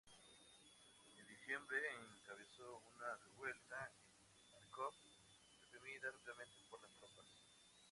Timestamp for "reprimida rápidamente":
5.61-6.57